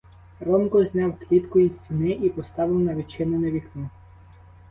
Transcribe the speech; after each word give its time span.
Ромко 0.41 0.85
зняв 0.85 1.13
клітку 1.19 1.59
із 1.59 1.75
стіни 1.75 2.09
і 2.11 2.29
поставив 2.29 2.79
на 2.79 2.95
відчинене 2.95 3.51
вікно. 3.51 3.89